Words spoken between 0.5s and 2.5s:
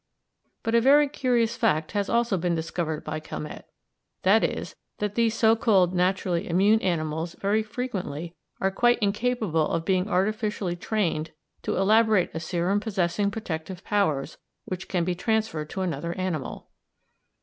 But a very curious fact has also